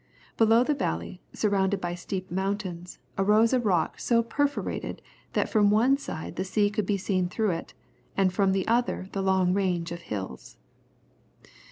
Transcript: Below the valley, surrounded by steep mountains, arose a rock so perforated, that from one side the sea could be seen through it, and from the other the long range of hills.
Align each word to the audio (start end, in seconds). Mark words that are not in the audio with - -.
Below 0.35 0.63
the 0.63 0.73
valley, 0.73 1.21
surrounded 1.31 1.79
by 1.79 1.93
steep 1.93 2.31
mountains, 2.31 2.97
arose 3.19 3.53
a 3.53 3.59
rock 3.59 3.99
so 3.99 4.23
perforated, 4.23 4.99
that 5.33 5.47
from 5.47 5.69
one 5.69 5.95
side 5.95 6.37
the 6.37 6.43
sea 6.43 6.71
could 6.71 6.87
be 6.87 6.97
seen 6.97 7.29
through 7.29 7.51
it, 7.51 7.75
and 8.17 8.33
from 8.33 8.51
the 8.51 8.67
other 8.67 9.09
the 9.11 9.21
long 9.21 9.53
range 9.53 9.91
of 9.91 10.01
hills. 10.01 10.57